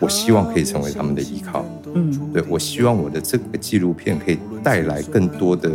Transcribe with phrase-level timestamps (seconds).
[0.00, 1.64] 我希望可以成为他们的依靠。
[1.94, 5.70] 嗯，对，我希望我的这个纪录片可以带来更多的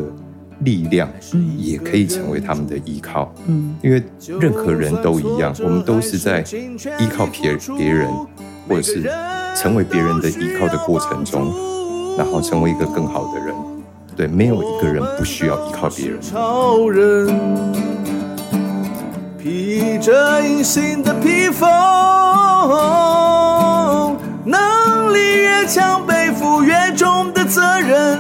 [0.60, 3.34] 力量，嗯，也可以成为他们的依靠。
[3.48, 4.02] 嗯，因为
[4.40, 6.42] 任何人都一样，我们都是在
[7.00, 8.08] 依靠别别人，
[8.70, 9.04] 或者是
[9.56, 11.54] 成为别人的依靠的过程中，
[12.18, 13.54] 然后成为一个更好的人。
[14.16, 16.22] 对，没有一个人不需要依靠别人。
[16.22, 17.28] 超人
[19.40, 23.63] 披着隐形的披风，能
[25.14, 28.20] 力越强，背负越重的责任。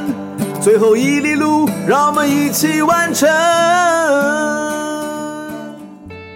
[0.62, 3.28] 最后一里路，让我们一起完成。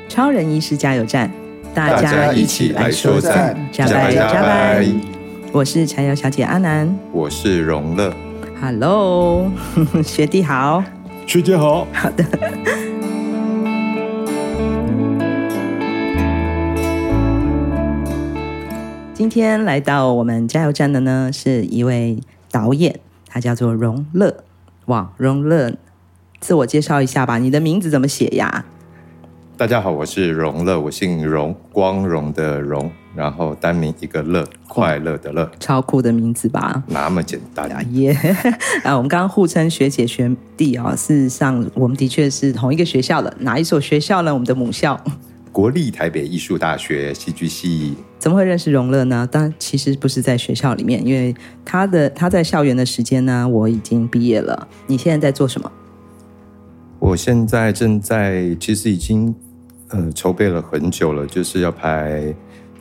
[0.09, 1.31] 超人医师加油站，
[1.73, 4.85] 大家一起来说赞，加拜加拜。
[5.53, 8.11] 我是柴油小姐阿南，我是荣乐。
[8.59, 9.49] Hello，
[10.03, 10.83] 学弟好，
[11.25, 11.87] 学姐好。
[11.93, 12.25] 好的。
[19.17, 22.19] 今天来到我们加油站的呢，是一位
[22.51, 24.43] 导演，他叫做荣乐。
[24.85, 25.75] 哇，荣乐，
[26.39, 28.65] 自我介绍一下吧，你的名字怎么写呀？
[29.57, 36.83] 大家好，我是荣乐，我姓荣，光荣的荣，然后单名一个乐，快乐的乐，超酷的名字吧？
[36.85, 37.81] 那么简单啊！
[37.93, 38.15] 耶！
[38.85, 44.31] 啊，我们刚刚互称学姐学弟啊、哦，事实上我们的确是同一个学校的，哪一所学校呢？
[44.31, 45.03] 我们的母校
[45.57, 47.95] 国立台北艺术大学戏剧系。
[48.19, 49.27] 怎么会认识荣乐呢？
[49.31, 51.33] 当然其实不是在学校里面，因为
[51.65, 54.67] 他的他在校园的时间呢，我已经毕业了。
[54.85, 55.71] 你现在在做什么？
[56.99, 59.33] 我现在正在，其实已经。
[59.89, 62.21] 呃，筹备了很久了，就是要拍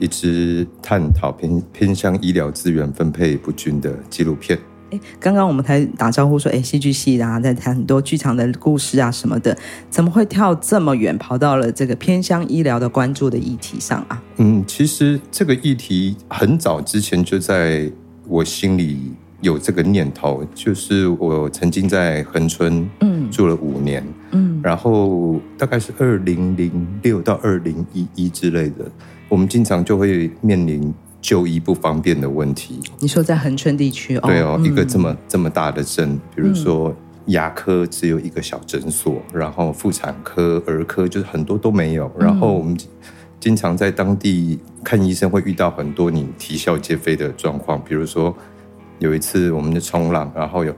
[0.01, 4.59] 一支探讨偏偏向医疗资源分配不均的纪录片。
[4.91, 9.57] 哎，刚刚我们才打招呼说，哎，戏剧系啊，在谈很多剧场的故事啊什么的，
[9.91, 14.23] 怎么会跳这么远，跑到了这个偏乡医疗的关注的议题上啊？
[14.37, 17.91] 嗯，其实这个议题很早之前就在
[18.29, 24.05] 我心里有这个念头，就是我曾经在恒春嗯住了五年。
[24.33, 28.91] 嗯然后大概是二零零六到二零一一之类的，
[29.29, 30.93] 我们经常就会面临
[31.27, 32.79] 就医不方便的问题。
[33.01, 34.21] 你说在恒春地区哦？
[34.27, 36.95] 对哦，一个这么这么大的镇，比如说
[37.27, 42.09] 牙科只有一个小诊所，然后妇产科、儿科就是很多都没有。
[42.17, 42.79] 然后我们
[43.41, 47.83] 经常在当地看医生，会遇到很多你啼笑皆非的状况。
[47.85, 48.33] 比如说
[49.01, 50.73] 有一次我们的冲浪，然后有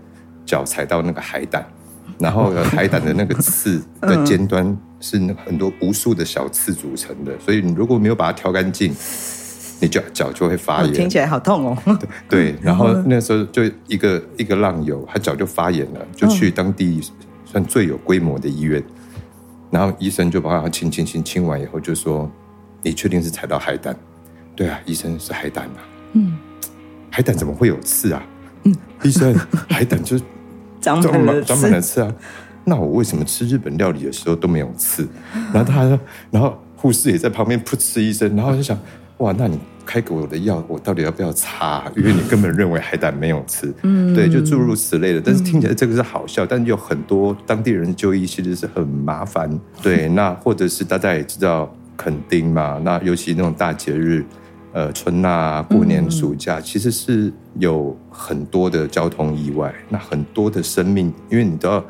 [0.46, 1.62] 脚踩到那个海胆。
[2.18, 8.92] 然后海胆的那个刺的尖端是很多无数的小刺组成的，所以你如果没有把它挑干净，
[9.80, 10.92] 你脚脚就会发炎。
[10.92, 11.98] 听起来好痛哦。
[12.28, 17.00] 对，然后那时候就一个一个浪友，他脚就发炎了，就去当地
[17.44, 18.82] 算最有规模的医院，
[19.70, 22.30] 然后医生就把他清清清清完以后就说
[22.82, 23.96] ：“你确定是踩到海胆？”
[24.56, 25.78] 对啊，医生是海胆啊。
[26.14, 26.36] 嗯，
[27.10, 28.22] 海胆怎么会有刺啊？
[28.64, 29.34] 嗯，医生，
[29.68, 30.24] 海胆就是。
[30.80, 32.14] 长满了长满了刺啊！
[32.64, 35.06] 那我为什么吃日本料理的时候都没有刺？
[35.52, 35.98] 然后他说，
[36.30, 38.78] 然后护士也在旁边噗嗤一声，然后就想，
[39.18, 41.84] 哇，那你开给我的药，我到底要不要擦？
[41.96, 45.20] 因为你根本认为海胆没有吃，嗯，对，就诸如此类的。
[45.20, 49.50] 但是听起来这个是好笑，但有很多当地人就医其实是很麻烦。
[49.82, 54.24] 对，那或者是大家也知道垦丁嘛，那尤其那种大节日。
[54.70, 61.84] 呃，春呐、啊，过年、暑假，其实是有很多的交通意外，那很多的生命，因为你都要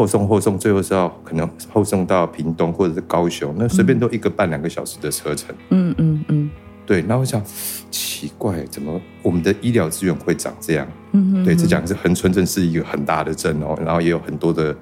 [0.00, 5.54] 后送后送，最后是要可能后送到屏东或者是高雄，那随便都一个半两个小时的车程。
[5.68, 6.50] 嗯嗯嗯，
[6.86, 7.02] 对。
[7.02, 7.42] 那我想
[7.90, 10.88] 奇怪，怎么我们的医疗资源会长这样？
[11.12, 14.74] 嗯嗯，对，这讲是恒春镇是一个很大的镇哦，然后也有很多的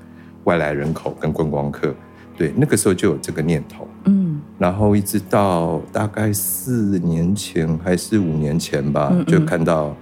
[0.45, 1.93] 外来人口跟观光客，
[2.37, 3.89] 对，那个时候就有这个念头。
[4.05, 4.41] 嗯。
[4.57, 9.97] 然后一直到大概四年前还是五年前吧，嗯嗯就看到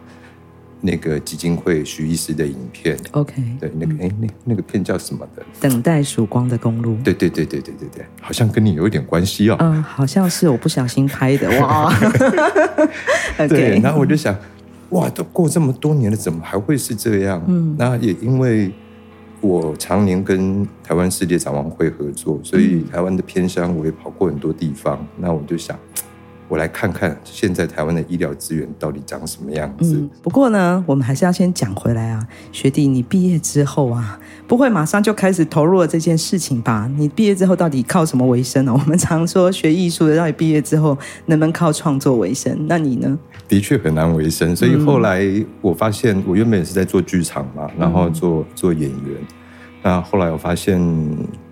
[0.80, 2.96] 那个基金会徐医师的影片。
[3.12, 5.42] OK，对，那个哎、嗯，那那个片叫什么的？
[5.60, 6.96] 等待曙光的公路。
[7.04, 9.56] 对对对对对对对，好像跟你有一点关系哦。
[9.60, 11.92] 嗯，好像是我不小心拍的哇。
[13.38, 14.36] okay, 对，然后我就想，
[14.90, 17.42] 哇，都过这么多年了，怎么还会是这样？
[17.46, 18.72] 嗯，那也因为。
[19.42, 24.98] 我常年跟台湾世界展望会合作，所以台湾的偏乡我也跑过很多地方。
[24.98, 25.78] 嗯、那我就想，
[26.48, 29.96] 我来看看现在台湾的医疗资源到底长什么样子。
[29.96, 36.90] 嗯、不过呢，我们还是要先讲回来啊，学弟，你毕业之后啊，不会马上就开始投入了这件事情吧？
[36.96, 38.72] 你毕业之后到底靠什么为生呢？
[38.74, 40.96] 我们常说学艺术的，到底毕业之后
[41.26, 42.66] 能不能靠创作为生？
[42.68, 43.18] 那你呢？
[43.48, 45.24] 的确很难为生，所以后来
[45.60, 49.16] 我发现，我原本也是在做剧场嘛，然后做做演员。
[49.82, 50.80] 那后来我发现，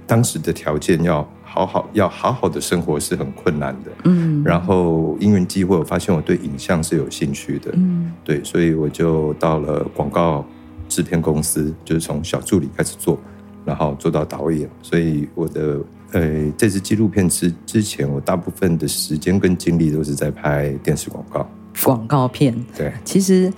[0.07, 3.93] 当时的条件要好好要好好的生活是很困难的。
[4.07, 7.71] 嗯，然后因缘际会，我发现我对影像是有兴趣的。
[7.75, 10.45] 嗯，对，所以我就到了广告
[10.89, 13.17] 制片公司，就是从小助理开始做，
[13.65, 14.69] 然后做到导演。
[14.83, 15.79] 所以我的
[16.11, 21.49] 呃，这支纪录片之之前，我大部分的时间跟精力都是在拍电视广告。
[21.83, 23.53] 广告片，对，其实，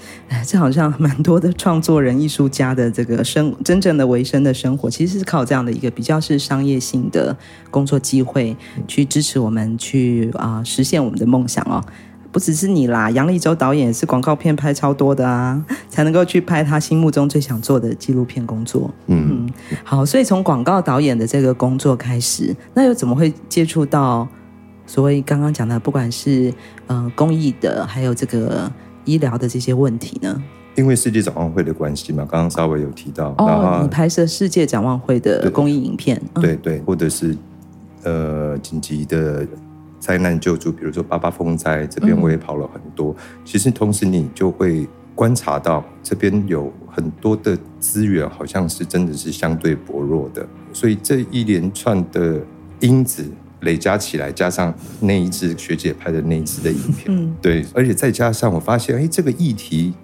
[0.45, 7.37] 这好像蛮多的创作人、艺术家的这个生真正的维生的生活，其实是靠这样的一个比较是商业性的
[7.71, 8.57] 工作机会，
[8.89, 11.85] 去支持我们去啊、呃、实现我们的梦想哦。
[12.33, 18.93] 不只是你啦，杨立洲导演也是广告片拍超多的啊，才能够去拍他心目中最想做的纪录片工作。
[19.07, 19.53] 嗯，嗯，
[19.85, 24.29] 好，所以从广告导演的这个工作开始，那又怎么会接触到？
[24.87, 26.53] 所以刚刚讲的，不管是
[26.87, 28.71] 呃公益的，还有这个
[29.05, 30.43] 医疗的这些问题呢？
[30.77, 33.35] 因为世界展望会的关系嘛，刚刚稍微有提到。
[33.38, 37.37] 哦，你拍摄世界展望会的公益影片，对对，对，或者是
[38.05, 39.47] 呃紧急的
[39.99, 43.12] 灾难救助，比如说八八风灾这边我也跑了很多。
[43.12, 43.43] 嗯。
[43.44, 52.41] 其实同时你就会观察到这边有很多的资源，好像是真的是相对薄弱的，所以这一连串的
[52.81, 53.25] 因子。
[53.61, 59.94] 累加起来，加上那一支学姐拍的那一支的影片，嗯，对，而且再加上我发现，哎，这个议题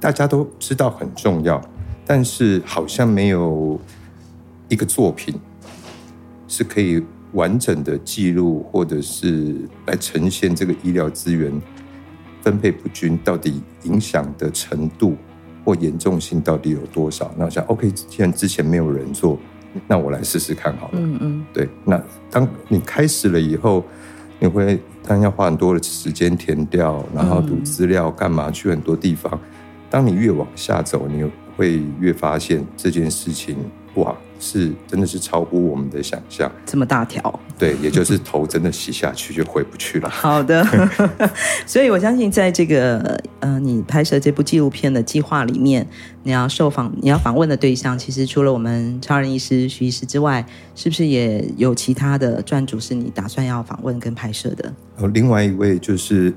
[0.00, 1.62] 大家都知道很重要，
[2.04, 3.80] 但是好像没有
[4.68, 5.34] 一个作品
[6.48, 7.02] 是可以
[7.32, 9.54] 完整的记录，或者是
[9.86, 11.52] 来呈现这个医疗资源
[12.42, 15.16] 分配不均到底影响的程度
[15.64, 17.32] 或严重性到底有多少。
[17.38, 19.38] 那我想，OK，既然之前没有人做。
[19.86, 20.94] 那我来试试看好了。
[20.94, 21.68] 嗯嗯，对。
[21.84, 23.84] 那当你开始了以后，
[24.38, 29.38] 你会当然要花很多的时间填掉，然后读资料，干嘛去很多地方。
[29.90, 31.24] 当你越往下走，你
[31.56, 33.56] 会越发现这件事情，
[33.94, 34.14] 哇！
[34.38, 36.50] 是，真的是超乎我们的想象。
[36.64, 40.08] 这么大条，对，也就是头真的洗下去就回不去了。
[40.08, 40.64] 好的，
[41.66, 45.86] 所以我相信，在这个呃，你拍摄这部纪录片的计划里面，
[46.22, 50.44] 你要受访、你要访问的对象，其实除了我们超人医师徐医师之外，
[50.74, 54.72] 是不是也有其他的专主是你打算要访问跟拍摄的？
[54.98, 56.32] 哦，另外一位就是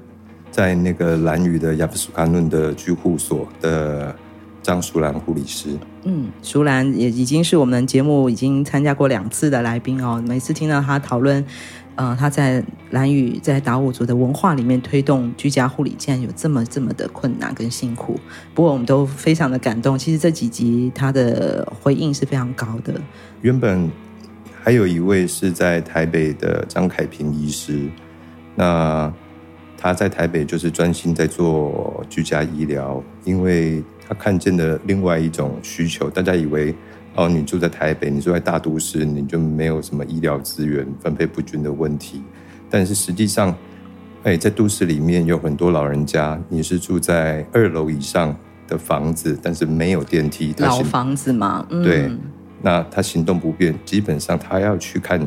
[0.50, 4.16] 在那个兰屿的亚布苏卡嫩的居护所的。
[4.64, 10.24] 张淑兰护理师，嗯，淑兰也已经是我们节目已经参加过两次的来宾哦。
[10.28, 11.44] 每次听到他讨论，
[11.96, 18.20] 呃，他在兰屿在达悟族的文化里面推动居家护理，竟然有这么这么的困难跟辛苦。
[18.54, 19.98] 不过我们都非常的感动。
[19.98, 22.94] 其实这几集他的回应是非常高的。
[23.42, 23.90] 原本
[24.62, 27.90] 还有一位是在台北的张凯平医师，
[28.54, 29.12] 那
[29.76, 33.84] 他在台北就是专心在做居家医疗，因为。
[34.12, 36.76] 他看见的另外一种需求，大家以为
[37.16, 42.22] 哦，你住在台北，你住在大都市，你就没有什么医疗资源分配不均的问题。
[42.70, 43.56] 但是实际上，
[44.24, 48.36] 哎，在都市里面有很多老人家，你是住在二楼以上
[48.68, 52.12] 的房子，但是没有电梯，老房子嘛，嗯，对，
[52.62, 55.26] 那他行动不便，基本上他要去看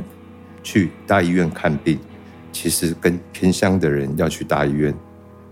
[0.62, 1.98] 去大医院看病，
[2.52, 4.94] 其实跟偏乡的人要去大医院。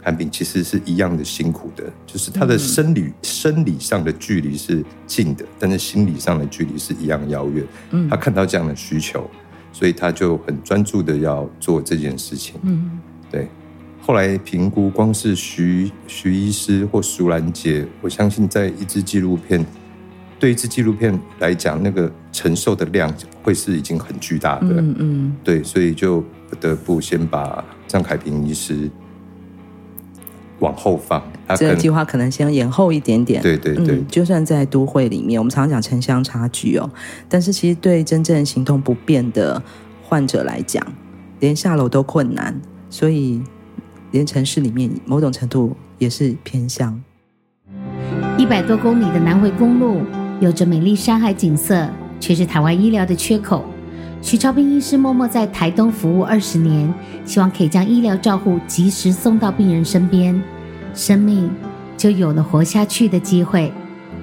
[0.04, 7.64] 看病其实是一样的辛苦的，就是他的生理、嗯、生理上的距离是近的，但是心理上的距离是一样遥远。
[7.93, 9.31] 嗯，他看到这样的需求，
[9.72, 12.56] 所以他就很专注的要做这件事情。
[12.62, 12.99] 嗯，
[13.30, 13.49] 对。
[14.00, 19.64] 后来评估，光是徐徐医师或苏兰姐，我相信在一支纪录片，
[20.40, 24.66] 对一支纪录片来讲，那个承受的量会是已经很巨大的。
[24.71, 28.90] 嗯嗯，对，所以就不得不先把张凯平医师。
[30.62, 31.21] 往后放，
[31.57, 33.42] 这个计划可能先延后一点点。
[33.42, 36.88] 对对对、嗯，就算在都会里面，我们常常讲城乡差距哦，
[37.28, 39.61] 但是其实对真正行动不便的
[40.02, 40.81] 患者来讲，
[41.40, 43.42] 连下楼都困难，所以
[44.12, 47.02] 连城市里面某种程度也是偏乡。
[48.38, 50.00] 一百多公里的南回公路，
[50.40, 51.88] 有着美丽山海景色，
[52.21, 53.64] 却是台湾医疗的缺口。
[54.23, 60.41] 徐超斌医师默默在台东服务二十年，希望可以将医疗照护及时送到病人身边，
[60.95, 61.50] 生命
[61.97, 63.71] 就有了活下去的机会。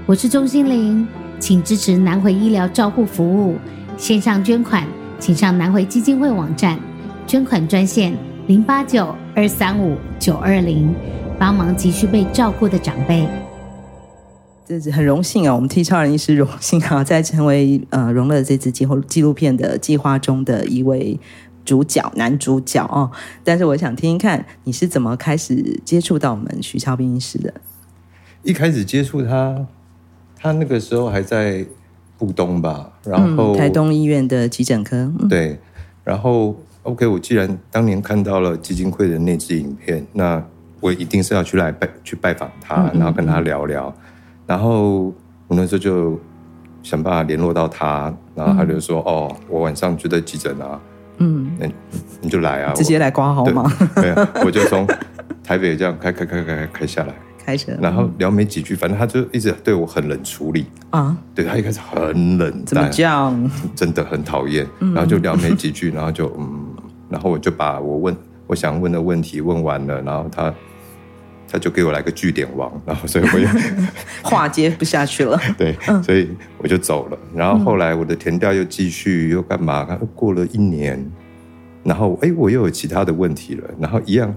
[0.06, 1.06] 我是钟欣凌，
[1.38, 3.58] 请支持南回医疗照护服务，
[3.98, 4.88] 线上捐款，
[5.20, 6.80] 请上南回基金会网站，
[7.28, 8.16] 捐款专线
[8.48, 10.96] 零八九二三五九二零，
[11.38, 13.28] 帮忙急需被照顾的长辈。
[14.70, 21.20] 这是很荣幸啊，我们 T 超人医师荣幸啊，在成为呃荣乐这支纪录纪录片的计划中的一位
[21.66, 23.10] 主角男主角哦。
[23.44, 27.52] 但是我想听听看你是怎么开始接触到我们徐超斌医师的？
[28.44, 29.66] 一开始接触他，
[30.38, 31.66] 他那个时候还在
[32.20, 35.12] 布东吧，然后、嗯、台东医院的急诊科。
[35.28, 35.58] 对，
[36.04, 40.46] 然后 OK，我既然当年看到了基金会的那支影片，那
[40.80, 43.92] 我一定是要去来拜去拜访他，然后跟他聊聊。
[44.50, 45.14] 然后
[45.48, 46.20] 我那时候就
[46.82, 50.80] 想办法联络到他，然后他就说：“嗯、哦，我晚上就在急诊啊，
[51.20, 51.68] 嗯，那
[52.20, 53.72] 你就来啊，直接来挂号吗？
[53.98, 54.88] 没有，我就从
[55.44, 57.14] 台北这样开开开开开下来。”
[57.46, 61.16] 开车，然后聊没几句，反正他就一直对我很冷处理啊。
[61.36, 63.52] 对，他一开始很冷，怎么讲？
[63.76, 64.68] 真的很讨厌。
[64.80, 66.66] 然后就聊没几句，然后就嗯，
[67.08, 70.52] 然后我就把我问我想问的问题问完了，然后他
[71.52, 73.48] 他就给我来个据点王，然后所以我就
[74.24, 75.40] 话接不下去了。
[75.58, 77.18] 对，所以我就走了。
[77.34, 79.86] 然后后来我的填调又继续又干嘛？
[80.16, 81.04] 过了一年，
[81.84, 84.34] 然后哎，我又有其他的问题了，然后一样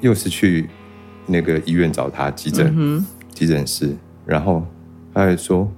[0.00, 0.68] 又是去。
[1.28, 3.04] 那个医院找他急诊，嗯、
[3.34, 3.92] 急诊室，
[4.24, 4.64] 然后
[5.12, 5.68] 他还说：“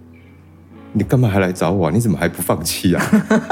[0.99, 1.87] 你干嘛还来找我？
[1.87, 3.03] 啊你怎么还不放弃啊？”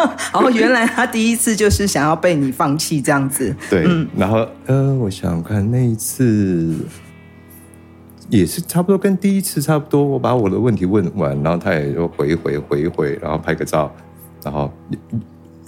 [0.35, 3.55] 哦，原来他第一次就是想要被你放弃这样子。
[3.71, 6.75] 对，嗯、然后呃，我想想看那一次
[8.29, 10.05] 也是差不多跟第一次差不多。
[10.05, 13.91] 我把我的问题问完，然后他也就回回回回，然后拍个照，
[14.43, 14.71] 然后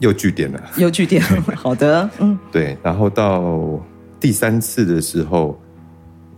[0.00, 1.22] 又据点了，又据点。
[1.54, 3.80] 好的，嗯，对，然后到
[4.18, 5.58] 第三次的时候。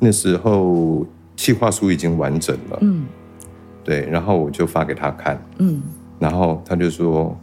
[0.02, 1.06] 那时候
[1.37, 3.04] 企划书已经完整了，嗯，
[3.82, 5.82] 对，然后我就发给他看，嗯，
[6.18, 7.37] 然后他就说，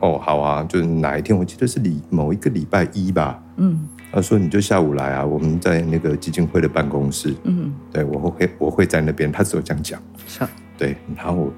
[0.00, 10.46] 哦，好啊，就是哪一天，我记得是礼某一个礼拜一吧，嗯，他说你就下午来啊，我们在那个基金会的办公室，嗯，对，我会我会在那边，他只有这样讲，是，
[10.78, 11.52] 对，然后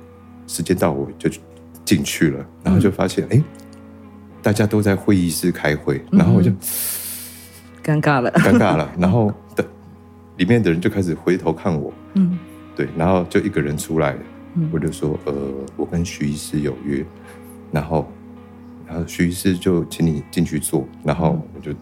[0.47, 1.31] 时间到我就
[1.85, 3.45] 进去了，然后就发现，哎、嗯，
[4.43, 6.51] 大家都在会议室开会，然后我就
[7.85, 9.65] 尴尬了，尴尬了，然后的。
[10.39, 12.39] 里面的人就开始回头看我，嗯，
[12.83, 14.17] 对，然后就一个人出来，
[14.57, 15.33] 嗯，我就说，呃，
[15.77, 17.05] 我跟徐医师有约，
[17.71, 18.11] 然后，
[18.89, 21.73] 然后徐医师就请你进去坐，然后我就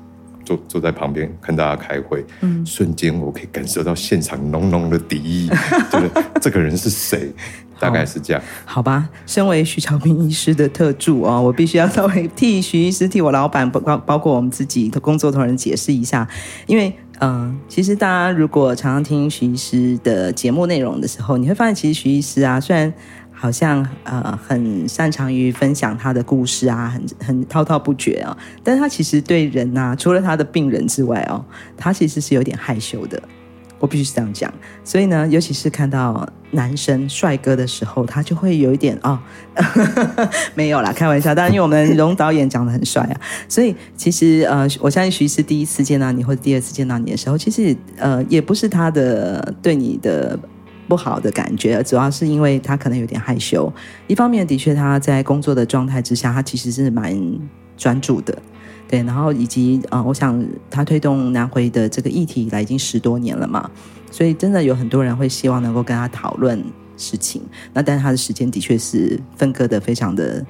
[0.44, 5.48] 坐坐在旁边看大家开会，嗯，瞬间我可以感受到现场浓浓的敌意，
[5.90, 7.32] 就是这个人是谁？
[7.78, 9.08] 大概是这样，好吧。
[9.24, 16.28] 身为徐乔斌医师的特助啊，我必须要稍微替徐医师、替我老板，包包括我们自己的工作同仁解释一下，
[16.66, 16.94] 因为。
[17.20, 22.90] 嗯，其实大家如果常常听徐医师的节目内容的时候，你会发现，其实徐医师啊，虽然
[23.30, 28.34] 好像呃很擅长于分享他的故事啊，很很滔滔不绝啊，
[28.64, 31.44] 但他其实对人啊，除了他的病人之外哦，
[31.76, 33.22] 他其实是有点害羞的。
[33.80, 34.52] 我必须是这样讲，
[34.84, 39.18] 所以呢，尤其是看到男生帅哥的时候，他就会有一点哦，
[40.54, 41.34] 没有啦，开玩笑。
[41.34, 50.38] 当然，因为我们 荣导演长得很帅啊，所以其实呃，我相信徐师第一次见到你或者第二次见到你的时候，其实呃，也不是他的对你的
[50.86, 53.72] 不好的感觉，主要是因为他可能有点害羞。
[54.06, 57.18] 一方面，的确他在工作的状态之下，他其实是蛮
[57.78, 58.36] 专注的。
[58.90, 63.70] 对，然后以及啊、我想他推动南回的这个议题以来已经十多年了嘛，
[64.10, 66.60] 所以真的有很多人会希望能够跟他讨论
[66.96, 67.40] 事情。
[67.72, 70.44] 那但是他的时间的确是分割的非常的，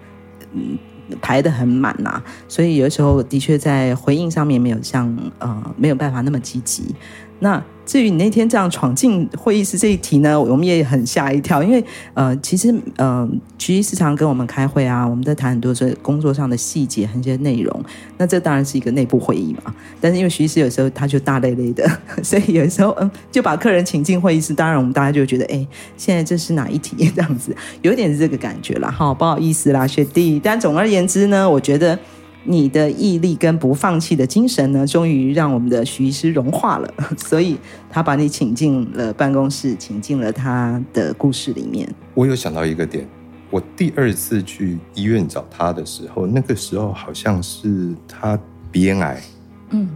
[0.54, 0.78] 嗯，
[1.20, 6.94] 排的很满呐、所以有的时候的确在回应上面没有像呃没有办法那么积极。
[7.40, 13.28] 那至于你那天这样闯进会议室这一题呢，我们也很吓一跳，因为呃，其实呃，
[13.59, 17.85] 徐医师常跟我们开会啊，我们在谈很多是工作上的细节和一些内容。
[18.16, 21.90] 那这当然是一个内部会议嘛，但是因为徐医师有时候他就大累累的，
[22.23, 25.66] 所以有时候嗯，就把客人请进会议室，当然我们大家就觉得，哎，
[25.97, 30.40] 现在这是哪一题这样子，有点是这个感觉了哈，不好意思啦，学弟。
[30.40, 31.99] 但总而言之呢，我觉得。
[32.44, 37.59] 你的毅力跟不放弃的精神呢，终于让我们的徐医师融化了， 所以
[37.90, 41.87] 他把你请进了办公室，请进了他的故事里面。
[42.14, 43.06] 我有想到一个点，
[43.50, 48.38] 我第二次去医院找他的时候，那个时候好像是他
[48.73, 49.23] 鼻咽癌，
[49.70, 49.88] 嗯，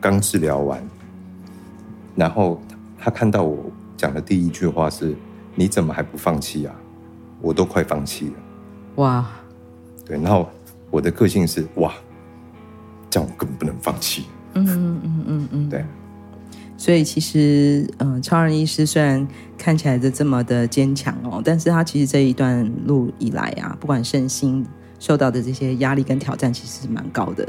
[0.00, 0.84] 刚治疗完，
[2.16, 2.60] 然后
[2.98, 5.14] 他看到我讲的第一句话是
[5.54, 6.74] ：“你怎么还不放弃啊？
[7.40, 8.34] 我都快放弃了。”
[8.96, 9.24] 哇，
[10.04, 10.48] 对，然后。
[10.90, 11.92] 我的个性是哇，
[13.10, 14.24] 这样我根本不能放弃。
[14.54, 15.84] 嗯嗯嗯嗯嗯，对。
[16.78, 19.26] 所以其实，嗯、呃，超人医师虽然
[19.56, 24.64] 看起来的这么的坚强哦，但是他其实这一段路以来啊，不管身心
[24.98, 27.48] 受到的这些压力跟挑战，其实是蛮高的。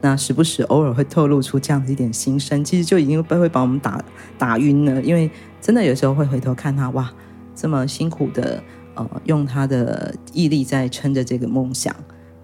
[0.00, 4.04] 那时不时偶尔会透露出这样子一点心声，其实就已经被会把我们打
[4.36, 5.00] 打晕了。
[5.02, 7.10] 因为真的有时候会回头看他，哇，
[7.54, 8.62] 这么辛苦的，
[8.96, 11.94] 呃，用他的毅力在撑着这个梦想。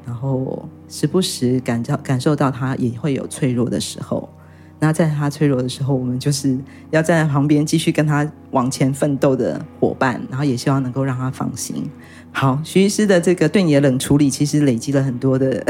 [0.07, 4.29] 然后时不时感到感受到他也会有脆弱的时候，
[4.79, 6.59] 那在他脆弱的时候，我们就是
[6.91, 11.89] 要站在旁边继续跟他往前奋斗的伙伴，然后也希望能够让他放心。
[12.33, 15.65] 好，徐医师的这个对你的冷处理，其实累积了很多的，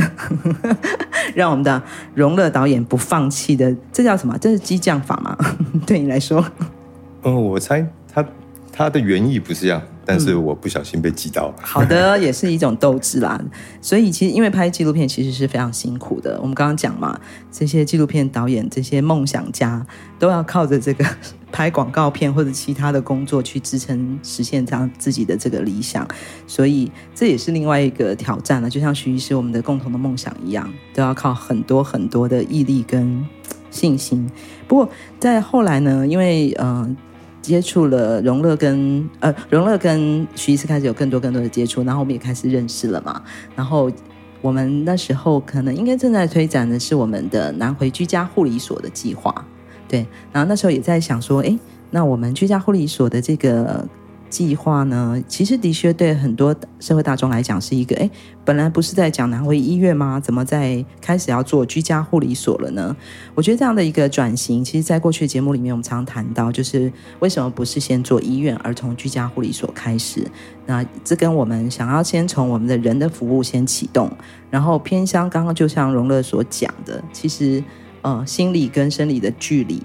[1.35, 1.83] 让我们的
[2.15, 4.37] 荣乐导演不放弃的，这叫什么？
[4.39, 5.37] 这是激将法吗？
[5.87, 6.45] 对你来说？
[7.23, 8.25] 嗯，我猜他
[8.85, 9.83] 他的原意不是这样。
[10.07, 11.55] 但是我不小心被击到了。
[11.59, 11.63] 嗯。
[11.63, 13.41] 好的， 也是一种斗志啦。
[13.81, 16.37] 所以其实因为拍纪录片其实是非常辛苦的。
[16.41, 17.21] 我们刚刚讲嘛，
[17.53, 19.87] 这些纪录片导演、这些梦想家
[20.19, 21.05] 都要靠着这个
[21.53, 26.05] 拍广告片或者其他的工作去支撑实现这样自己的这个理想。
[26.49, 28.69] 所以这也是另外一个挑战了。
[28.69, 33.25] 就像徐医师我们的共同的梦想一样，都要靠很多很多的毅力跟
[33.71, 34.29] 信心。
[34.67, 34.89] 不过
[35.21, 36.67] 在后来呢，因为嗯。
[36.67, 36.97] 呃
[37.41, 43.23] 接触了荣乐跟呃荣乐跟徐医师开始有更多更多的接触，然后我们也开始认识了嘛。
[43.55, 43.91] 然后
[44.41, 49.45] 我们那时候可能应该正在推展的是我们的南回居家护理所的计划，
[49.89, 50.07] 对。
[50.33, 51.59] 然后那时候也在想说，哎，
[51.91, 53.89] 那我们居家护理所的这个。
[54.31, 58.09] 计划呢，其实的确对很多社会大众来讲是一个，哎，
[58.45, 60.21] 本来不是在讲南回医院吗？
[60.21, 62.97] 怎么在开始要做居家护理所了呢？
[63.35, 70.25] 我觉得这样的一个转型，其实，在过去的节目里面，我们常谈到，就是为什么不是先做医院，而从居家护理所开始？
[70.65, 74.11] 那这跟我们想要先从我们的人的服务先启动，
[74.49, 77.63] 然后偏向，刚刚就像荣乐所讲的，其实，
[78.03, 79.83] 呃，心理跟生理的距离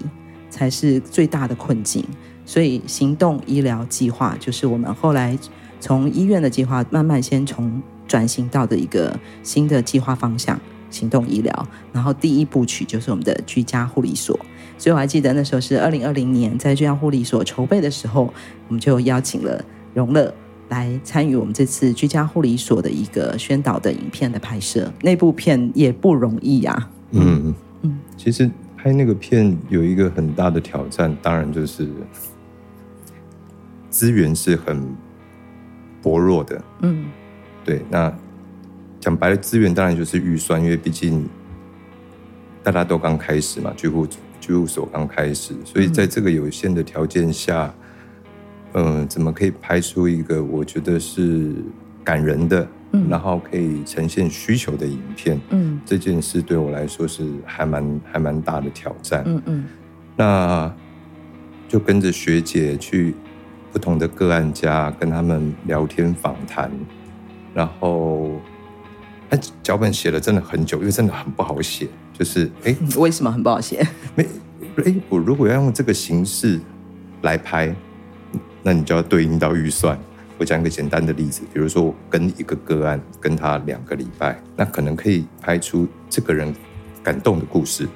[0.48, 2.04] 才是最大的困境。
[2.48, 5.36] 所以，行动医疗计划就是我们后来
[5.80, 11.68] 从医院的计划慢慢先从转型到的一个新的计划方向——行动医疗。
[11.92, 14.38] 然后第一部曲就是我们的居家护理所。
[14.78, 18.32] 所以我还记得那时候是二零二零年，在居家护理所筹备的时候，
[18.68, 20.32] 我们就邀请了荣乐
[20.68, 24.92] 来参与我们这次居家护理所的一个宣导的影片的拍摄。
[25.02, 26.90] 那部片也不容易呀、啊。
[27.10, 31.88] 嗯嗯，其实拍那个片有一个很大的挑战，当然就是。
[33.90, 34.86] 资源是很
[36.02, 37.06] 薄弱的，嗯，
[37.64, 37.82] 对。
[37.90, 38.12] 那
[39.00, 41.28] 讲白了，资源当然就是预算，因为毕竟
[42.62, 44.06] 大家都刚开始嘛，居户
[44.40, 47.72] 居户所刚开始，所以在这个有限的条件下，
[48.72, 51.54] 嗯、呃，怎么可以拍出一个我觉得是
[52.04, 59.64] 感人的，嗯，然后可以呈现需求的影片，嗯，这件事对我来说是还蛮还蛮大的挑战，嗯嗯。
[60.16, 60.74] 那
[61.68, 63.14] 就跟着学姐去。
[63.76, 66.70] 不同的个案家跟他们聊天访谈，
[67.52, 68.40] 然后，
[69.28, 71.86] 哎，脚本写了真的很久，因为真的很不好写。
[72.14, 73.86] 就是，哎，为什么很不好写？
[74.14, 74.26] 没，
[74.82, 76.58] 哎，我如果要用这个形式
[77.20, 77.76] 来拍，
[78.62, 79.98] 那你就要对应到预算。
[80.38, 86.50] 我讲一个简单的例子，比如说我跟一个个案跟他两个礼拜，那可能可以拍出这个人
[87.02, 87.86] 感动的故事。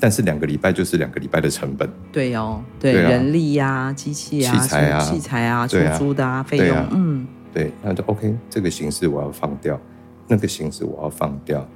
[0.00, 8.34] 但是两个礼拜就是两个礼拜的成本，对哦，对，人力呀、啊、机器啊、器材啊、器材啊、出租的啊费用，啊、嗯，对，那就 OK。
[8.48, 9.78] 这个形式我要放掉，
[10.26, 11.68] 那个形式我要放掉。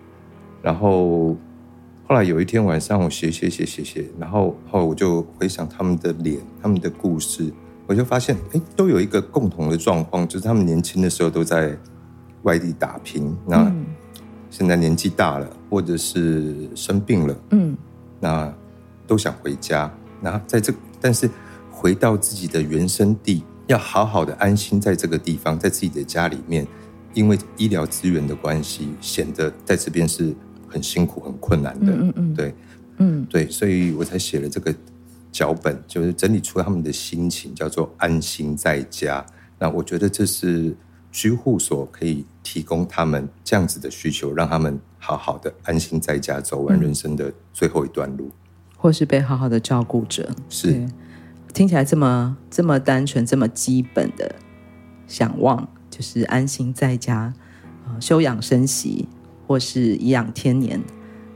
[0.63, 1.37] 然后
[2.09, 7.53] 后来有一天晚上，我写写写写写，然后后来我就回想他们的脸、他们的故事，
[7.87, 11.77] 我就发现，哎，都有一个共同的状况，就是他们年轻的时候都在
[12.45, 13.71] 外地打拼，那
[14.49, 17.77] 现在年纪大了，或者是生病了，嗯。
[18.25, 18.51] 那
[19.07, 21.29] 都想回家，那在这，但是
[21.71, 26.67] 回到自己的原生地，要好好的安心在这个地方，在自己的家里面，
[27.13, 30.35] 因为医疗资源的关系，显得在这边是
[30.67, 31.93] 很辛苦、很困难的。
[31.93, 32.55] 嗯嗯，对，
[32.97, 34.75] 嗯对，所以我才写了这个
[35.31, 39.23] 脚本，就是整理出他们的心情，叫做安心在家。
[39.59, 40.75] 那我觉得这是
[41.13, 44.81] 居护所可以提供他们这样子的需求，让他们。
[45.05, 48.33] 好好的安心在家，走完人生的最后一段路，嗯、
[48.79, 50.31] 或是被好好的照顾着。
[50.49, 50.89] 是，
[51.53, 54.35] 听起来这么这么单纯，这么基本的
[55.07, 57.35] 想望，就是安心在家，
[58.01, 59.07] 休养生息，
[59.47, 60.83] 或是颐养天年，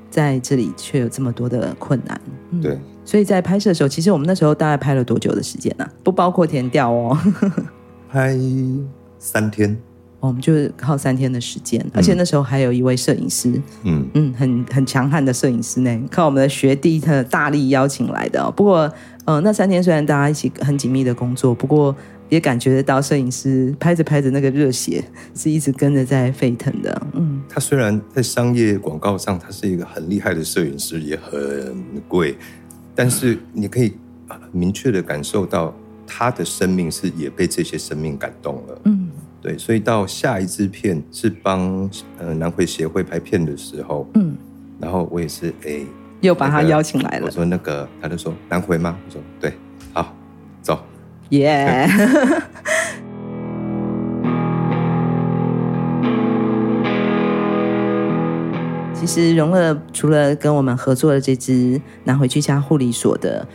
[0.09, 2.19] 在这里却有这么多的困难。
[2.53, 5.93] 嗯、对，所以在拍摄的时候，其实我们那时候大概拍了多久的时间呢、啊？
[6.03, 7.19] 不包括填调哦，
[8.09, 8.35] 拍
[9.19, 9.79] 三天。
[10.21, 13.53] 我们就是靠三天的时间，而且那时候还有一位摄影师，
[13.85, 18.51] 嗯嗯，很很强悍的摄影师呢，靠我们的学弟他大力邀请来的。
[18.51, 18.93] 不过，
[19.27, 21.95] 呃，那三天虽然大家一起很紧密的工作，不过
[22.31, 25.05] 也感觉得到摄影师拍着拍着那个热血
[25.37, 27.01] 是一直跟着在沸腾的。
[27.13, 31.77] 嗯，他虽然在商业广告上他是一个很厉害的摄影师，也很
[32.09, 32.37] 贵，
[32.93, 33.95] 但是你可以
[34.27, 35.73] 很明确的感受到
[36.09, 38.81] 他的生命是也被这些生命感动了。
[38.87, 38.98] 嗯。
[39.57, 44.37] 所以到下一支片是帮呃南回协会拍片的时候嗯。
[44.81, 45.87] 然后我也是诶
[46.21, 47.27] 又把他邀请来了。
[47.27, 48.97] 我说那个他就说南回吗？
[49.07, 49.53] 我说对
[49.93, 50.15] 好
[50.61, 50.81] 走。
[51.31, 51.89] 耶。
[58.95, 63.47] 其实荣乐除了跟我们合作的这支拿回去家护理所的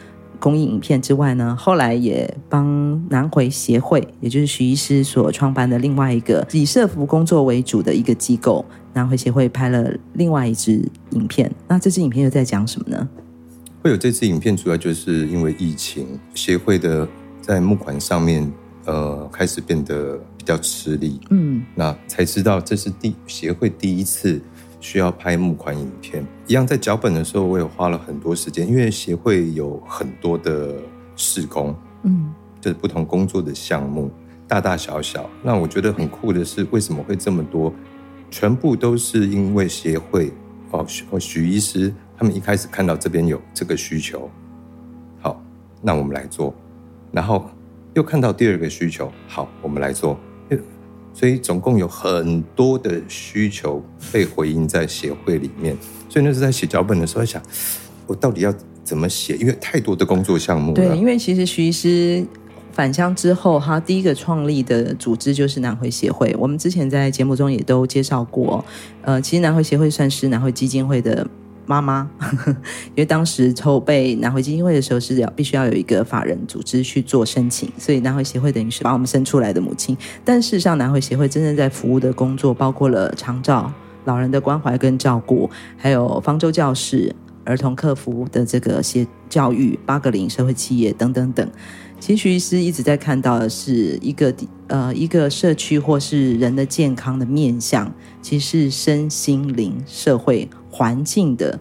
[0.44, 11.50] 公益影片之外呢，后来也帮南回协会，也就是徐医师所创办的另外一个以社服工作为主的一个机构，南回协会拍了另外一支影片。
[11.66, 13.08] 那这支影片又在讲什么呢？
[13.82, 17.08] 会有这支影片，主要就是因为疫情，协会的
[17.40, 18.52] 在募款上面，
[18.84, 21.22] 呃，开始变得比较吃力。
[21.30, 24.42] 嗯，那才知道这是第协会第一次。
[24.84, 30.76] 需要拍募款影片，一样在脚本的时候，我也花了很多时间，因为协会有很多的
[31.16, 34.12] 试工，嗯，就是不同工作的项目，
[34.46, 35.30] 大大小小。
[35.42, 37.74] 那我觉得很酷的是，为什么会这么多？
[38.30, 40.34] 全部都是因为协会
[40.72, 44.30] 哦，许许医师他们一开始看到这边有这个需求，
[45.22, 45.42] 好，
[45.82, 46.54] 那我们来做，
[47.10, 47.50] 然后
[47.94, 50.20] 又看到第二个需求，好，我们来做。
[51.14, 55.78] 所以总共有很多的需求被回应在协会里面，
[56.10, 57.42] 所以那时候在写脚本的时候，想
[58.08, 59.36] 我到底要怎么写？
[59.38, 60.76] 因为太多的工作项目了。
[60.76, 62.26] 对，因为其实徐医师
[62.72, 66.36] 返乡之后，他第一个创立的组织就是南回协会。
[66.40, 68.66] 我们之前在节目中也都介绍过，
[69.04, 71.28] 呃，其实南回协会算是南回基金会的。
[71.66, 72.10] 妈妈，
[72.90, 79.98] 因为当时筹备南回基金会的时候是要必须要有一个法人组织去做申请，所以南回协会等于是把我们生出来的母亲。
[80.26, 83.72] 但事实上，南回协会真正在服务的工作包括了长照、
[84.06, 91.50] 老人的关怀跟照顾，还有方舟教室、儿童客服的这个些教育、八个零社会企业等等等。
[92.00, 94.34] 其实徐医师一直在看到的是一个
[94.68, 97.90] 呃一个社区或是人的健康的面向，
[98.22, 100.50] 其实是身心灵社会。
[100.74, 101.60] 环境的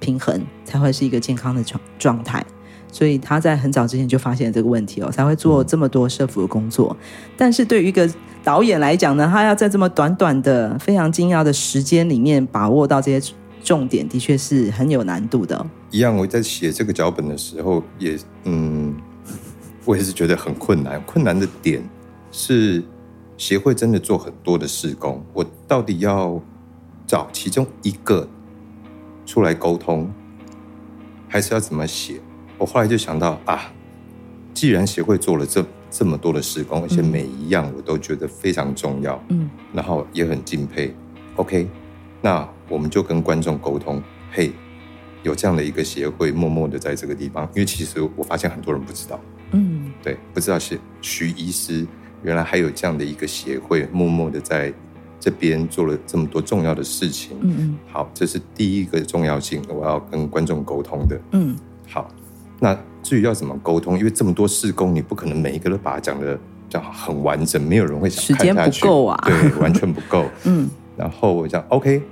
[0.00, 2.42] 平衡才会是一个健康的状状态，
[2.90, 6.96] 所以他在很早之前就发现这个问题哦，才会做这么多社福的工作。
[7.36, 8.10] 但是对于一个
[8.42, 15.66] 导演来讲呢，他要在这么短短的、非常精要的时间里面把握到这些重点，的确是很有难度的。
[15.90, 18.94] 一样，我在写这个脚本的时候，也嗯，
[19.84, 20.98] 我也是觉得很困难。
[21.02, 21.86] 困难的点
[22.32, 22.82] 是
[23.36, 26.40] 协会真的做很多的施工，我到底要
[27.06, 28.26] 找其中一个。
[29.26, 30.12] 出来沟通，
[31.28, 32.20] 还是要怎么写？
[32.58, 33.72] 我后来就想到啊，
[34.52, 40.94] 既然协会做了这这么多的施工，而且每一样我都觉得非常重要，嗯，然后也很敬佩。
[41.36, 41.68] OK，
[42.20, 44.52] 那我们就跟观众沟通，嘿，
[45.22, 49.20] 有这样的一个协会，默默的在这个地方，因为其实我发现很多人不知道，
[49.52, 51.86] 嗯，对，不知道是徐医师
[52.22, 54.72] 原来还有这样的一个协会，默默的在。
[55.24, 61.56] 这边做了这么多重要的事情，嗯嗯，好，这是第一个重要性，我要跟观众沟通的，嗯，
[61.88, 62.06] 好，
[62.60, 72.02] 那至于要怎么沟通，因为这么多事工，你不可能每一个都把它讲的讲很完整，没有人会想看下去，时间不够啊， 对，完全不够， 嗯，然后我讲 OK，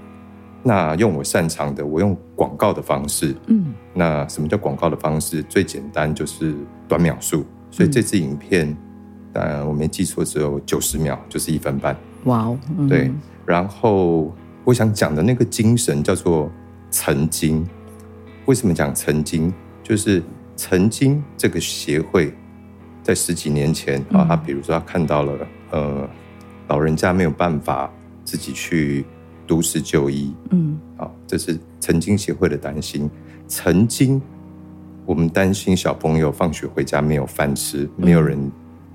[0.63, 5.43] 那用我擅长的，我用广告的方式，嗯，那什么叫广告的方式？
[5.43, 6.55] 最简单就是
[6.89, 8.75] 短秒数，所以这支影片，
[9.35, 11.95] 当然我没记错，只有九十秒，就是一分半。
[12.25, 12.59] 哇哦，
[12.89, 13.11] 对，
[13.45, 16.51] 然后我想讲的那个精神叫做
[16.91, 17.67] 曾经。
[18.47, 19.53] 为什么讲曾经？
[19.83, 20.23] 就是
[20.57, 22.33] 曾经这个协会
[23.03, 26.09] 在十几年前啊，他比如说他看到了呃
[26.69, 27.93] 老人家没有办法
[28.25, 29.05] 自己去
[29.47, 33.11] 都市就医，嗯，啊，这是曾经协会的担心。
[33.49, 34.23] 曾经
[35.05, 38.51] 我们担心小朋友放学回家没有饭吃，没有人。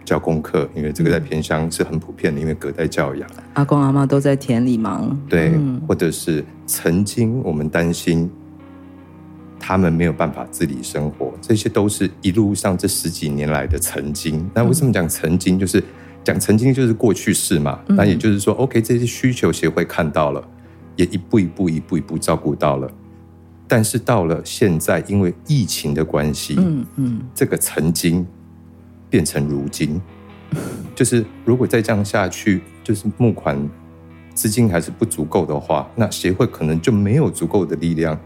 [0.08, 5.20] 教功课，因为这个在偏乡是很普遍的，因为隔代教养，阿公阿妈都在田里忙。
[5.28, 8.32] 对，嗯、或者是曾经我们担心
[9.60, 14.50] 他们没有办法自理生活，这些都是一路上这十几年来的曾经。
[14.54, 15.60] 那为什么讲曾经？
[15.60, 15.84] 就是
[16.24, 17.78] 讲曾经就是过去式嘛。
[17.90, 20.42] 那也就是说，OK，这些需求协会看到了，
[20.96, 22.90] 也一步一步、一步一步照顾到了。
[23.68, 28.26] 但是到了现在，因为疫情的关系，嗯嗯，这个曾经。
[29.10, 30.02] 变成如今，
[30.96, 33.58] 就是如果再这样下去，就是募款
[34.34, 38.20] 资金还是不足够的话，那协会可能就没有足够的力量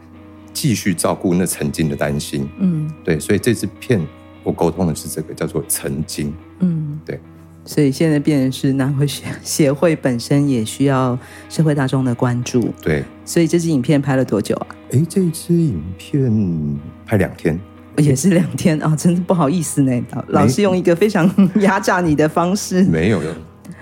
[0.54, 2.48] 继续照顾那曾经的担心。
[2.60, 4.06] 嗯，对，所以这支片
[4.44, 6.34] 我沟通的是这个叫做曾经。
[6.60, 7.20] 嗯，对，
[7.64, 11.18] 所以现在变成是南回协协会本身也需要
[11.48, 12.74] 社会大众的关注。
[12.82, 14.68] 对，所以这支影片拍了多久啊？
[14.92, 17.60] 哎，这支影片拍两天。
[17.98, 23.36] 也是两天啊，真的不好意思呢，老是用一个非常压榨你的方式，没有的。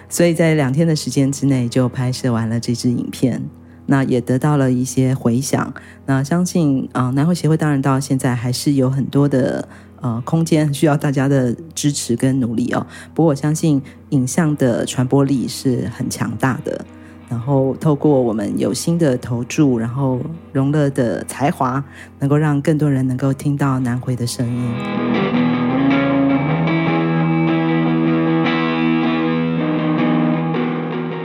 [0.09, 3.41] 所以在两天的时间之内就拍摄完了这支影片，
[3.85, 5.71] 那也得到了一些回响。
[6.05, 9.67] 那相信啊，南汇协会当然到现在还是有很多的
[10.01, 12.85] 呃空间需要大家的支持跟努力哦。
[13.13, 16.83] 不过我相信影像的传播力是很强大的。
[17.29, 20.19] 然后透过我们有心的投注，然后
[20.51, 21.81] 荣乐的才华，
[22.17, 24.73] 能够让更多人能够听到南回的声音。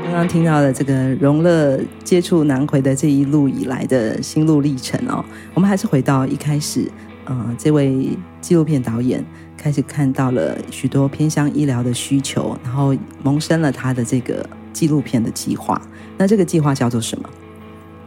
[0.05, 6.87] 刚刚听到的这个荣乐接触南回的这一路以来的心路历程哦，我们还是回到一开始，
[7.25, 8.11] 呃，这位
[8.43, 9.25] 纪录片导演
[9.57, 15.81] 开始看到了许多偏向医疗的需求，然后萌生了他的这个纪录片的计划。
[16.19, 17.31] 那这个计划叫做什么？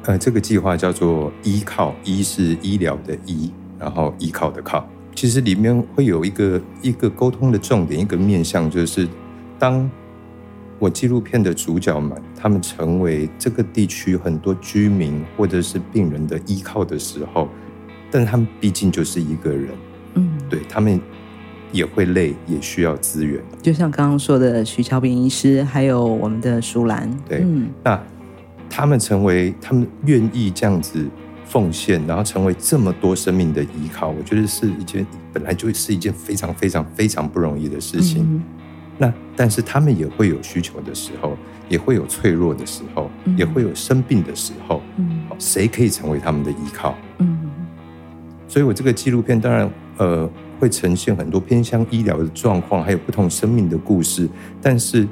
[0.04, 4.88] 呃，这个计划叫做“依靠”，“医”是医疗的“医”，然后“依靠”的“靠”。
[5.16, 9.08] 其实里面会有一个一个沟通的重点，一个面向，就是
[9.58, 9.90] 当
[10.80, 17.50] 我纪录片的主角们他们成为这个地区很多居民或者是病人的依靠的时候，
[18.12, 19.70] 但他们毕竟就是一个人，
[20.14, 21.02] 嗯，对他们。
[21.72, 23.42] 也会累，也需要资源。
[23.62, 28.02] 就像刚刚说的，徐乔平医师，还有我们的舒兰，对，嗯，那
[28.70, 31.06] 他们成为，他们愿意这样子
[31.46, 38.24] 奉献，然后成为这么多生命的依靠，我觉得是一件本来就是一件非常非常非常不容易的事情。
[38.24, 38.44] 嗯、
[38.98, 44.82] 那但是他们也会有需求的时候，也会有脆弱的时候，嗯、也会有生病的时候。
[44.98, 46.96] 嗯，谁可以成为他们的依靠？
[47.20, 47.38] 嗯，
[48.48, 50.30] 所以我这个纪录片当然，呃。
[50.60, 54.28] 会呈现很多偏向医疗的状况，还有不同生命的故事。
[54.62, 55.08] 但是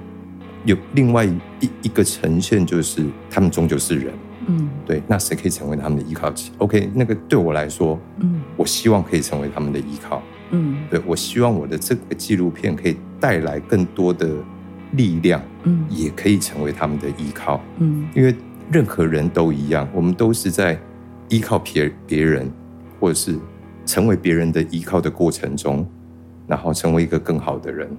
[0.63, 4.13] 有另外一一个呈现，就是他们终究是人。
[4.47, 5.01] 嗯，对。
[5.07, 10.21] 那谁可以成为他们的依靠？OK，那个对我来说，嗯，我希望可以成为他们的依靠。
[10.51, 14.29] 嗯，对，我希望我的这个纪录片可以带来更多的
[14.91, 15.41] 力量。
[15.63, 17.59] 嗯，也可以成为他们的依靠。
[17.79, 18.35] 嗯，因为
[18.71, 20.79] 任何人都一样，我们都是在
[21.29, 22.51] 依靠别别人，
[22.99, 23.37] 或者是。
[23.85, 25.85] 成为别人的依靠的过程中，
[26.47, 27.89] 然后成为一个更好的人。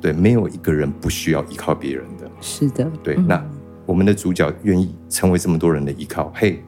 [0.00, 2.30] 对，没有一个人不需要依靠别人的。
[2.40, 3.16] 是的，对。
[3.16, 3.44] 嗯、那
[3.86, 6.32] 我们的主角愿意成为这么多人的依靠。
[6.34, 6.62] 嘿，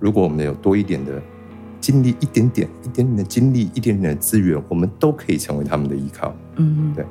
[0.00, 1.22] 如果我们有多一点的
[1.80, 6.34] 精力，一点点、一点点的精力，一点点的资源，我们都可以成为他们的依靠。
[6.56, 7.04] 嗯，对。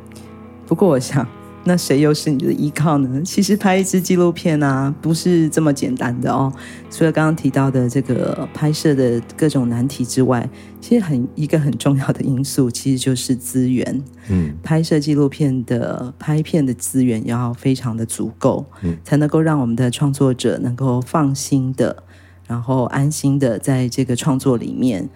[0.68, 1.28] 不过我想。
[1.66, 3.22] 那谁又是你的依靠呢？
[3.24, 6.52] 其实拍一支纪录片啊，不是这么简单的哦。
[6.92, 10.48] 除了刚刚提到的这个拍摄的各种难题之外，
[10.82, 14.04] 其实很一个很重要的因素，其实就是资源。
[14.30, 22.04] 嗯，拍摄纪录片的拍片的资源要非常的足够，嗯，才能够让我们的创作者能够放心的，
[22.46, 25.10] 然后安心的在这个创作里面，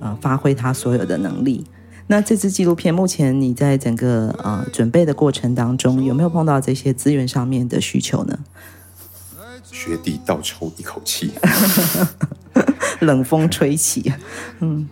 [0.00, 1.64] 呃，发挥他所有的能力。
[2.06, 8.38] 那这支纪录片目前你在整个呃准备的过程当中，有没有碰到这些资源上面的需求呢？
[9.72, 11.32] 学弟倒抽一口气，
[13.00, 14.12] 冷风吹起。
[14.60, 14.88] 嗯，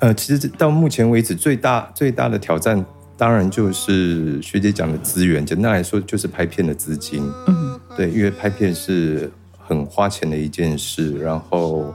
[0.00, 2.84] 呃，其实到目前为止最大最大的挑战，
[3.16, 5.46] 当然就是学姐讲的资源。
[5.46, 7.22] 简单来说，就是拍片的资金。
[7.46, 11.18] 嗯，对，因为拍片是很花钱的一件事。
[11.18, 11.94] 然后，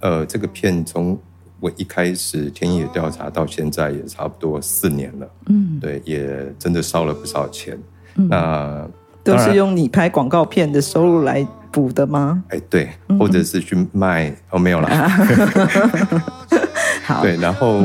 [0.00, 1.18] 呃，这个片从
[1.60, 7.78] 我一开始田野调查到现在也差不多四年了，嗯，对，也真的烧了不少钱。
[8.16, 8.88] 嗯、那
[9.24, 12.42] 都是用你拍广告片的收入来补的吗？
[12.48, 14.88] 哎，对，或者是去卖、嗯、哦，没有啦。
[17.04, 17.80] 好，对，然后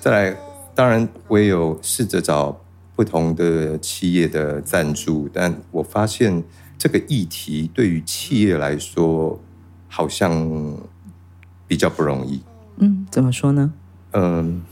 [0.00, 0.36] 再来，
[0.74, 2.58] 当然我也有试着找
[2.96, 6.42] 不同的企业的赞助，但我发现
[6.78, 9.38] 这个议题对于企业来说
[9.86, 10.76] 好像
[11.66, 12.40] 比较不容易。
[12.80, 13.72] 嗯，怎么说呢？
[14.12, 14.62] 嗯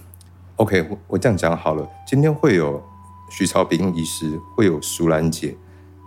[0.57, 1.87] ，OK，我我这样讲好了。
[2.07, 2.83] 今天会有
[3.31, 5.55] 徐超斌医师，会有淑兰姐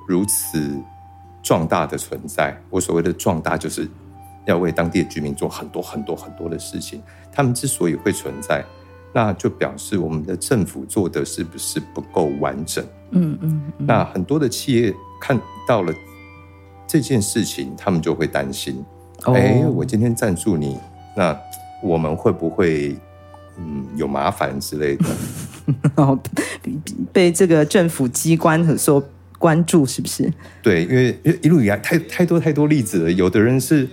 [0.07, 0.81] 如此
[1.43, 2.59] 壮大的存在。
[2.69, 3.87] 我所谓的壮大，就是
[4.45, 7.01] 要为当地的居民做很多很多很多的事情。
[7.31, 8.65] 他们之所以会存在，
[9.13, 12.83] 那就表示我们的政府做的是不是不够完整？
[13.11, 13.61] 嗯嗯。
[13.77, 15.93] 嗯，那很多的企业看到了
[16.87, 18.83] 这件事情，他们就会担心：
[19.25, 20.77] 哎、哦，我今天赞助你，
[21.15, 21.37] 那。
[21.81, 22.95] 我们会不会
[23.57, 25.05] 嗯有麻烦之类的？
[25.95, 26.17] 然后
[27.13, 29.03] 被这个政府机关所
[29.37, 30.31] 关注，是不是？
[30.63, 33.11] 对，因为因为一路以来太太多太多例子了。
[33.11, 33.87] 有的人是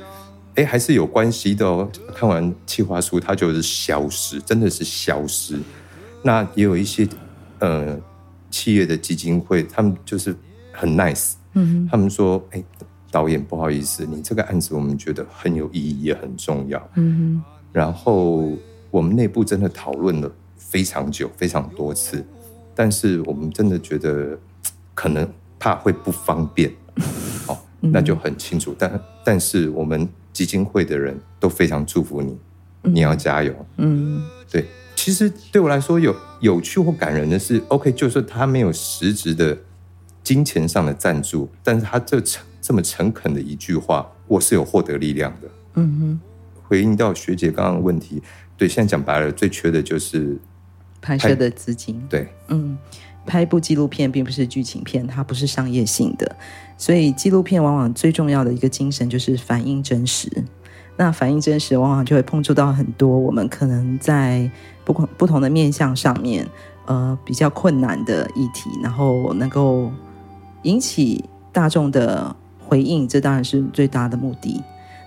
[0.55, 1.89] 哎还是有关系的哦。
[2.15, 5.59] 看完企划书，他就是消失，真的是消失。
[6.23, 7.07] 那也有一些
[7.59, 7.99] 呃
[8.51, 10.35] 企业的基金会，他们就是
[10.73, 12.65] 很 nice，嗯，他们说哎
[13.11, 17.56] 导演不好意思，你这个案子我们觉得很有意义，也很重要，嗯哼。
[17.77, 18.57] 然后
[18.91, 22.25] 我们内部真的讨论了非常久，非常多次，
[22.75, 24.39] 但是我们真的觉得
[24.95, 26.73] 可能怕会不方便，
[27.47, 28.75] 哦，那就很清楚。
[28.79, 32.39] 但但是我们基金会的人都非常祝福你，
[32.81, 33.55] 你要加油。
[33.77, 34.65] 嗯，对。
[34.95, 39.55] 其实对我来说有有趣或感人的是，OK，就是他没有实质的
[40.25, 42.19] 金钱上的赞助，但是他这
[42.63, 45.49] 这么诚恳的一句话，我是有获得力量的。
[45.75, 46.21] 嗯哼，
[46.69, 48.23] 回应到学姐刚刚的问题，
[48.57, 50.37] 对，现在讲白了，最缺的就是
[51.01, 52.03] 拍摄的资金。
[52.09, 52.77] 对，嗯，
[53.25, 56.37] 拍一部纪录片并不是剧情片，它不是商业性的，
[56.77, 60.31] 所以纪录片往往最重要的一个精神就是反映真实。
[60.97, 64.51] 那反映真实，往往就会碰触到很多我们可能在
[64.85, 66.47] 不不同的面向上面，
[66.87, 69.93] 呃，比较困难的议题，然后能够
[70.63, 74.63] 引起大众的回应，这当然是最大的目的。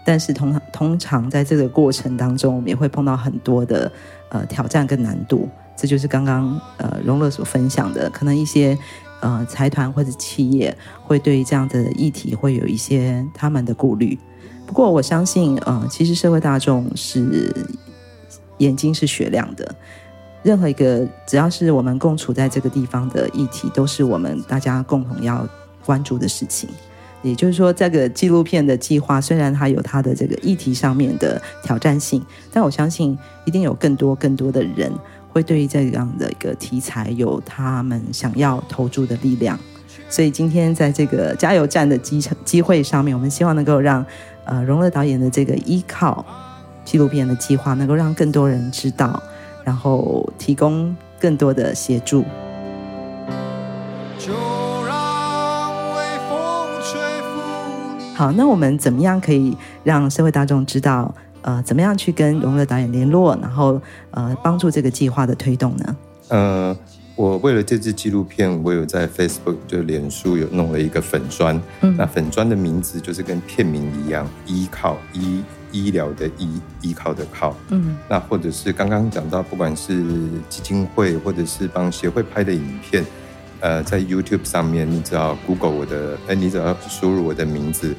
[0.10, 3.92] 但是通常通常在这个过程当中，我们也会碰到很多的
[4.30, 5.48] 呃挑战跟难度。
[5.78, 8.76] 这就是刚刚呃荣乐所分享的，可能一些
[9.20, 14.18] 呃财团或者企业会对这样的议题会有一些他们的顾虑。
[14.66, 17.54] 不过我相信，呃，其实社会大众是
[18.58, 19.76] 眼睛是雪亮的，
[20.42, 25.48] 任何一个只要是我们共处在这个地方的议题，都是我们大家共同要
[25.86, 26.68] 关注的事情。
[27.22, 34.92] 也就是说，这个纪录片的计划虽然它有它的这个议题上面的挑战性，但我相信一定有更多更多的人
[35.30, 39.60] 会对于这样的一个题材有他们想要投注的力量。
[40.10, 44.06] 所以今天在这个加油站的机机会上面，我们希望能够让。
[44.46, 46.26] 呃，荣乐导演的这个依靠
[46.84, 49.22] 纪录片的计划，能够让更多人知道，
[49.64, 52.26] 然后提供更多的协助。
[58.20, 61.16] 好，那我们怎么样可以让社会大众知道？
[61.42, 65.96] 呃，怎么样去跟荣乐导演联络，然后呃，帮助这个计划的推动呢？
[66.28, 66.78] 呃。
[67.16, 80.02] 我为了这支纪录片，我有在 Facebook 就脸书有弄了一个粉砖，嗯，那粉砖的名字就是跟片名一样，依靠医医疗的医，依靠的靠，嗯，那或者是刚刚讲到，不管是
[80.48, 83.06] 基金会或者是帮协会拍的影片，
[83.60, 87.94] 呃，在 YouTube 上面，你只要 Google 我的，哎，你只要输入我的名字，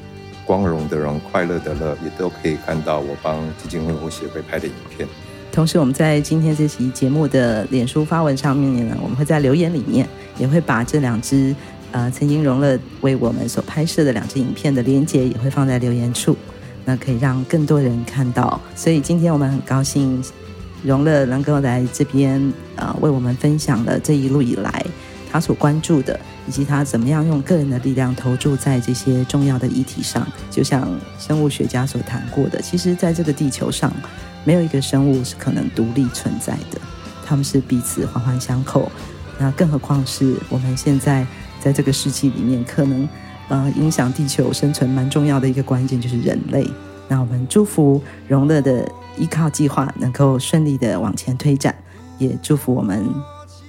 [0.45, 5.07] 光荣的荣，快乐的乐，也都可以看到我帮基金会或协会拍的影片。
[5.51, 11.53] 同时，我们在今天这期节目的脸书发文上面呢，我们会在留言里面也会把这两支
[11.91, 16.37] 呃曾经荣乐为我们所拍摄的两支影片的连结也会放在留言处，
[16.85, 18.59] 那可以让更多人看到。
[18.75, 20.23] 所以今天我们很高兴，
[20.83, 22.41] 荣乐能够来这边
[22.77, 24.85] 呃为我们分享了这一路以来
[25.29, 30.27] 他所关注的，以及他怎么样用个人的力量投注在这些重要的议题上。
[30.49, 30.87] 就像
[31.19, 33.91] 生物学家所谈过的，其实在这个地球上。
[34.43, 36.81] 没有一个生物是可能独立存在的，
[37.23, 38.91] 他们是彼此环环相扣。
[39.37, 41.23] 那更何况是我们现在
[41.59, 43.07] 在这个世纪里面，可能
[43.49, 46.67] 呃影响地球生存蛮重要的一个关键就是人类。
[47.07, 48.83] 那我们祝福荣乐的
[49.15, 51.75] 依靠计划能够顺利的往前推展，
[52.17, 53.05] 也祝福我们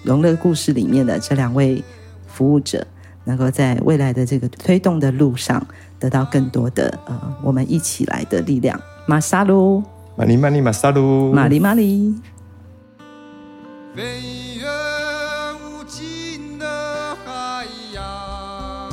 [0.03, 1.85] 荣乐故事里面的这两位
[2.33, 2.87] 服务者，
[3.25, 5.65] 能够在未来的这个推动的路上
[5.99, 8.81] 得到更多的呃我们一起来的力量。
[9.07, 9.83] 马萨鲁。
[10.15, 12.15] 马里马里马萨鲁，马里马里。
[13.97, 14.03] 飞
[14.59, 14.67] 越
[15.65, 16.67] 无尽的
[17.25, 17.65] 海
[17.95, 18.91] 洋。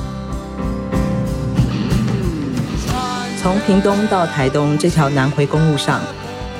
[3.42, 6.00] 从屏东到台东这条南回公路上，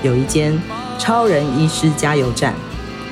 [0.02, 0.60] 有一间
[0.98, 2.54] 超人医师加油站，